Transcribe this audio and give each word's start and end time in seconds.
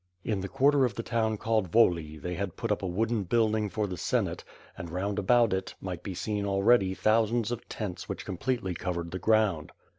In 0.23 0.41
the 0.41 0.47
quarter 0.49 0.83
of 0.83 0.95
the 0.95 1.03
town 1.03 1.37
called 1.37 1.73
Woli 1.73 2.19
they 2.19 2.33
had 2.33 2.55
put 2.55 2.71
up 2.71 2.81
a 2.81 2.87
wooden 2.87 3.21
building 3.21 3.69
for 3.69 3.85
the 3.85 3.97
Senate 3.97 4.43
and 4.75 4.89
round 4.89 5.19
about 5.19 5.53
it, 5.53 5.75
might 5.79 6.01
be 6.01 6.15
seen 6.15 6.43
already 6.43 6.95
thousands 6.95 7.51
of 7.51 7.69
tents 7.69 8.09
which 8.09 8.25
completely 8.25 8.73
covered 8.73 9.11
the 9.11 9.19
ground. 9.19 9.71